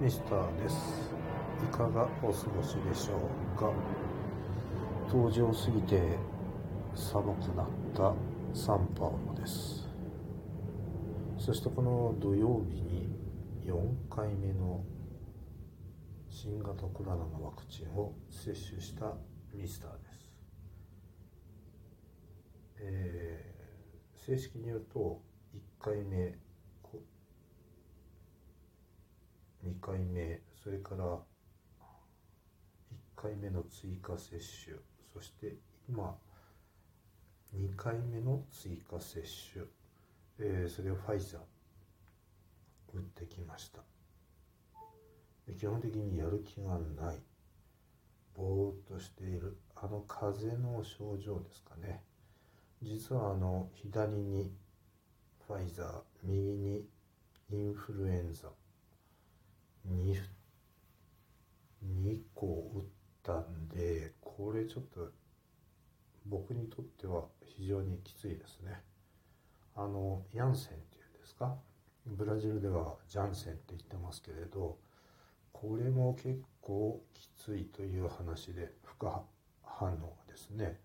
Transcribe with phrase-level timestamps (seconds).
[0.00, 0.76] ミスターです。
[1.62, 3.16] いかがお過ごしでしょ
[3.54, 3.70] うか？
[5.10, 6.16] 冬至を過ぎて
[6.94, 8.14] 寒くなった
[8.54, 9.86] サンパウロです。
[11.36, 13.14] そしてこの土曜日に
[13.66, 13.74] 4
[14.08, 14.82] 回目の
[16.30, 19.12] 新型コロナのワクチンを接種した
[19.52, 20.30] ミスターです、
[22.78, 25.20] えー、正式に言うと
[25.54, 26.38] 1回目
[29.80, 31.20] 2回目それから1
[33.16, 34.76] 回目の追加接種
[35.12, 35.54] そして
[35.88, 36.14] 今
[37.56, 39.22] 2回目の追加接
[39.52, 39.64] 種、
[40.38, 41.40] えー、それをファイザー
[42.92, 43.80] 打ってきました。
[45.58, 47.16] 基本的にやる気がない。
[48.36, 49.58] ぼーっとしている。
[49.74, 52.02] あの風邪の症状ですかね。
[52.82, 54.52] 実はあの左に
[55.46, 56.84] ファイザー右に
[57.50, 58.48] インフルエンザ
[59.88, 60.14] 2,
[62.02, 62.84] 2個打っ
[63.22, 65.10] たんでこれちょっと
[66.26, 68.80] 僕にとっては非常にきついですね。
[69.74, 71.56] あのヤンセンっていうんですか？
[72.06, 74.78] ブラジルではジャンセンって言ってますけれど
[75.52, 79.06] これも結構きついという話で副
[79.64, 80.78] 反応ですね。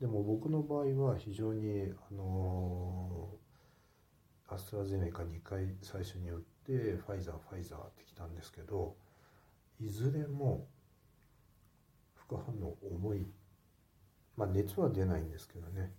[0.00, 3.28] でも僕の場合は非常にあの
[4.48, 8.96] アストラゼネカ2回最初に打ってファイザーファイザーってきたんですけど
[9.80, 10.66] いずれも
[12.28, 13.26] 副反応重い
[14.36, 15.92] まあ熱は出ないんですけどね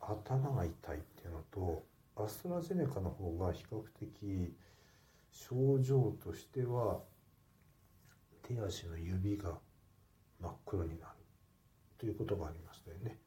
[0.00, 1.84] 頭が痛いっていうのと
[2.16, 4.54] アストラゼネカの方が比較的
[5.30, 7.00] 症状としては
[8.46, 9.58] 手足の指が
[10.40, 11.12] 真っ黒になる
[11.98, 13.18] ということがありましたよね。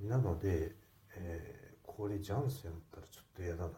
[0.00, 0.74] なので、
[1.16, 3.70] えー、これジャンセン打ったらちょっと嫌だなっ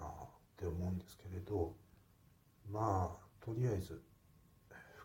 [0.57, 1.77] て思うんですけれど
[2.73, 4.03] まあとりあえず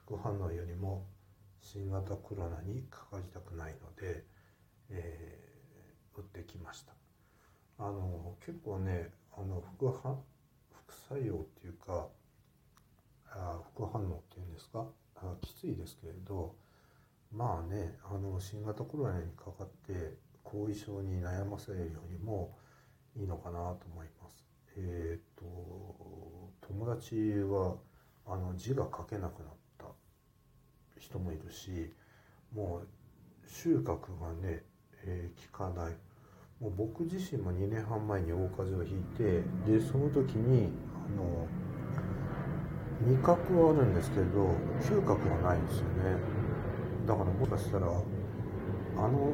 [0.06, 1.06] 副反応よりも
[1.63, 4.24] 新型コロナにかかりたくないので、
[4.90, 6.94] えー、打ってきました
[7.79, 10.19] あの結構ねあの副反
[10.85, 12.07] 副作用っていうか
[13.31, 14.85] あ副反応っていうんですか？
[15.16, 16.53] あきついですけれど
[17.31, 22.56] まあねあの新型コロナにかかって後遺症に悩ませるよりも
[23.16, 24.46] いいのかなと思います。
[24.75, 27.78] えっ、ー、と友達は
[28.25, 29.62] あの字が書けなくなった
[31.03, 31.91] 人もいるし
[32.56, 33.86] もう収穫
[34.19, 34.64] がね、
[35.06, 35.94] えー、効かない
[36.59, 41.47] もう僕自身も2年半前に大風邪をひいてでその時にあの
[43.06, 46.18] 味覚はあるんですけど嗅覚がないんですよね
[47.06, 47.90] だからもしかしたらあ
[49.09, 49.34] の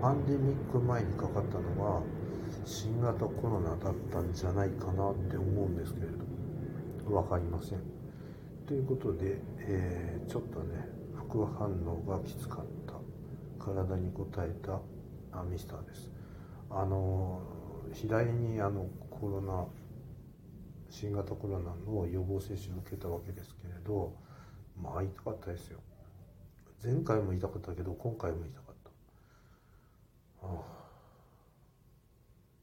[0.00, 2.02] パンデミック前にかかったのは
[2.64, 8.05] 新型コロナだったんじゃないかなって思うんですけれど分かりません。
[8.66, 12.96] ということで、えー、ちょっとね副反応がきつかった。
[13.58, 14.80] 体に応えた
[15.32, 16.08] あミスターです。
[16.70, 17.40] あの
[17.92, 19.64] 左にあのコロナ
[20.88, 24.14] 新型コロナの予防接種を受けたわけですけれど
[24.80, 25.80] まあ痛かったですよ。
[26.82, 28.74] 前回も痛かったけど今回も痛かっ
[30.42, 30.46] た。
[30.46, 30.50] あ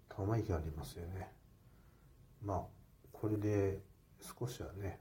[0.10, 1.30] あたま息ありますよね。
[2.42, 2.62] まあ
[3.12, 3.80] これで
[4.22, 5.00] 少しはね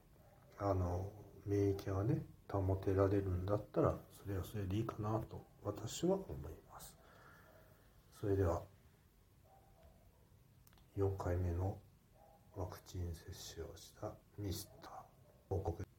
[0.64, 1.10] あの
[1.44, 6.94] 免疫がね保てられるんだったらそれはそれでいいかなと私は思います。
[8.20, 8.62] それでは
[10.96, 11.76] 4回目の
[12.54, 14.92] ワクチン接種をしたミスター
[15.48, 15.91] 報告